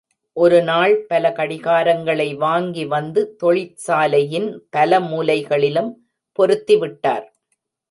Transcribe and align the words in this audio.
ஒரு 0.33 0.63
நாள், 0.63 1.05
பல 1.05 1.29
கடிகாரங்களை 1.29 2.35
வாங்கி 2.35 2.85
வந்து, 2.85 3.35
தொழிற்சாலையின் 3.43 4.61
பல 4.69 4.99
மூலைகளிலும் 4.99 5.93
பொருத்திவிட்டார். 6.39 7.25